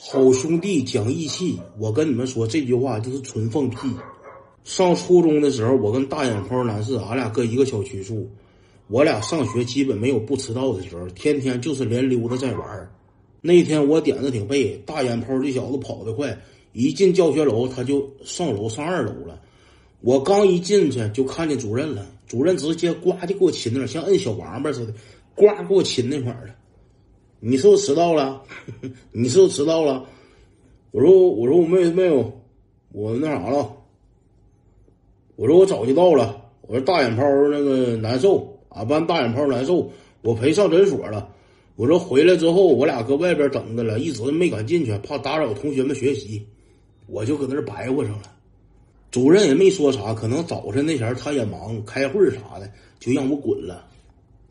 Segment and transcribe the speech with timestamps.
[0.00, 3.78] 好兄弟讲义气，我跟你们说这句话就是纯放屁。
[4.62, 8.30] 上初中的时候，我跟大眼泡男士，俺俩搁一个小区住，
[8.86, 12.88] 我俩上学基本没有不迟到的时候，天天就是连溜达在玩。
[13.40, 16.40] 那天我点子挺背，大眼泡这小子跑得快，
[16.72, 19.40] 一进教学楼他就上楼上二楼了。
[20.00, 24.94] 我刚一进去就看见主任了，主任直接呱就给我亲那儿，像摁小王八似的，
[25.34, 26.54] 呱给我亲那块儿了。
[27.40, 28.42] 你是不是迟到了？
[29.12, 30.04] 你是不是迟到了？
[30.90, 32.32] 我说我说我没有没有，
[32.92, 33.76] 我那啥了。
[35.36, 36.44] 我说我早就到了。
[36.62, 39.90] 我说大眼泡那个难受，俺班大眼泡难受，
[40.22, 41.28] 我陪上诊所了。
[41.76, 46.44] 我说回来之后，我俩搁外边等着了，一直没敢进去，怕打扰同学们学习，
[47.06, 48.22] 我就搁那白活上了。
[49.10, 52.68] 主任也没说啥，可能早晨那前他也忙开会啥的，
[52.98, 53.86] 就让我滚了。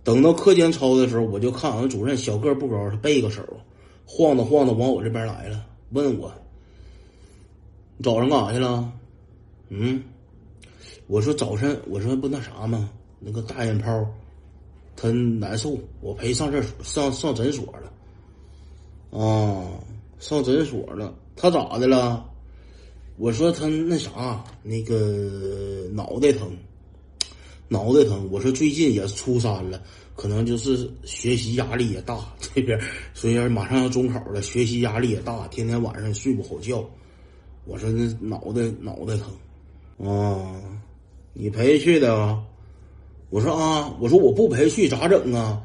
[0.08, 3.44] 等到课间操的时候，我就看俺主任小个不高，他背个手，
[4.06, 6.32] 晃荡晃荡往我这边来了，问我
[8.02, 8.90] ：“早上干啥去了？”
[9.68, 10.02] 嗯，
[11.08, 12.90] 我说早晨，我说不那啥吗？
[13.20, 14.08] 那个大眼泡，
[14.96, 19.20] 他难受，我陪上厕所上上诊所了。
[19.20, 19.68] 啊，
[20.20, 22.26] 上诊所了，他咋的了？
[23.18, 26.50] 我说他那啥，那个脑袋疼。
[27.68, 29.82] 脑袋疼，我说最近也初三了，
[30.16, 32.80] 可能就是学习压力也大， 这边
[33.14, 36.84] 所以马上要中考了，学习压力也大，天天晚上睡不好觉。
[37.66, 40.56] 我说那脑袋脑袋疼，啊，
[41.34, 42.42] 你陪去的啊？
[43.30, 45.62] 我说啊，我说我不陪去咋整啊？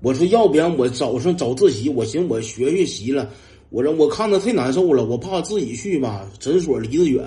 [0.00, 3.30] 我说要不然我早上早自习，我寻思我学学习了，
[3.68, 7.26] 我说我看他太难受了，我怕自己去吧，诊所离得远，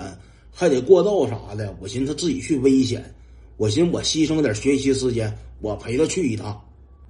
[0.50, 3.14] 还得过道啥的，我寻思他自己去危险。
[3.58, 6.58] 我寻思我牺牲点学习时间，我陪他去一趟。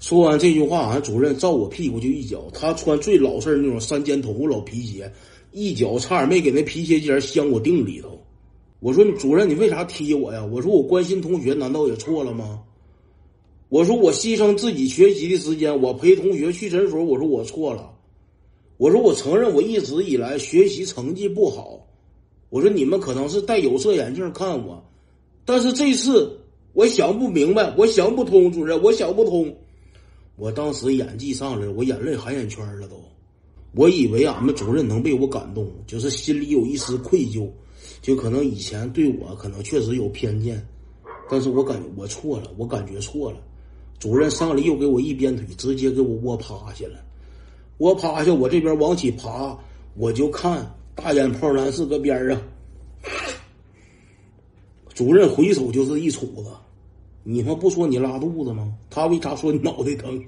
[0.00, 2.44] 说完这句话，俺主任照我屁股就一脚。
[2.54, 5.12] 他穿最老式那种三尖头老皮鞋，
[5.52, 8.18] 一脚差点没给那皮鞋尖镶我腚里头。
[8.80, 10.42] 我说主任，你为啥踢我呀？
[10.42, 12.62] 我说我关心同学，难道也错了吗？
[13.68, 17.92] 我说我牺牲自己学习的时间，我陪同学去诊所，我说我错了。
[18.78, 21.86] 我说我承认我一直以来学习成绩不好。
[22.48, 24.82] 我说你们可能是戴有色眼镜看我。
[25.48, 26.38] 但是这次
[26.74, 29.50] 我想不明白，我想不通，主任，我想不通。
[30.36, 33.02] 我当时演技上来，我眼泪含眼圈了都。
[33.74, 37.48] 我以为俺们主任能被我感动，就是心里有一丝愧疚，
[38.02, 40.62] 就可能以前对我可能确实有偏见，
[41.30, 43.38] 但是我感觉我错了，我感觉错了。
[43.98, 47.02] 主任上来又给我一鞭腿，直接给我窝趴下了。
[47.78, 49.58] 窝趴下，我这边往起爬，
[49.96, 52.38] 我就看大眼泡男士搁边上。
[54.98, 56.50] 主任回手就是一杵子，
[57.22, 58.74] 你他妈不说你拉肚子吗？
[58.90, 60.20] 他为啥说你脑袋疼？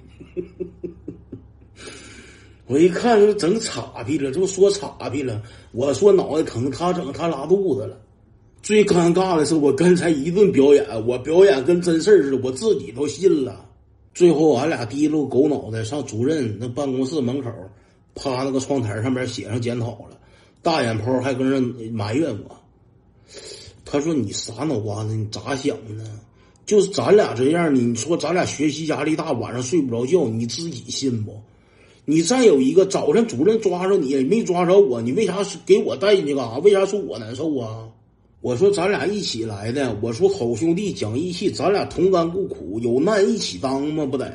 [2.69, 5.42] 我一看就整岔劈了，就说岔劈了。
[5.72, 8.00] 我说脑袋疼，他整他拉肚子了。
[8.62, 13.66] 最尴尬的是，我刚才一顿表演，我表演跟真事儿似的，我自己都信了。
[14.14, 17.50] 最后俺俩提溜狗脑袋上主任那办公室门口，
[18.14, 20.16] 趴那个窗台上边写上检讨了。
[20.62, 22.56] 大眼泡还跟那埋怨我。
[23.90, 25.16] 他说：“你啥脑瓜子？
[25.16, 26.04] 你咋想的呢？
[26.64, 31.36] 就是咱俩这样，你说咱俩学习压力大，晚上睡不着觉，你自己信不？
[32.04, 36.58] 你再有一个早晨主任抓着你，没抓着我，你为啥给我带进去干啥？
[36.58, 37.88] 为啥说我难受啊？
[38.40, 44.06] 我说咱俩一起来的，我说好兄弟讲义气，咱俩同甘共苦，有难一起当吗？
[44.06, 44.32] 不得。”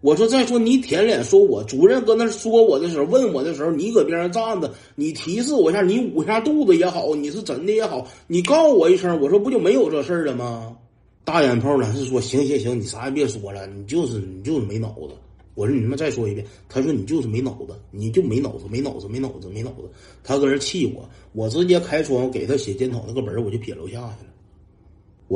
[0.00, 10.76] 我说再说你舔脸说我主任搁那说我的时候问我的时候你搁边上站着你提示我一下你捂一下肚子也好你是真的也好你告我一声我说不就没有这事儿了吗？
[11.24, 15.14] 大眼泡呢是说行行行你啥也别说了你就是你就是没脑子
[15.54, 19.90] 我说你他妈再说一遍他说你就是没脑子你就没脑子没脑子没脑子没脑子
[20.22, 24.32] 他搁那气我我直接开窗给他写检讨那个本我就撇楼下去了。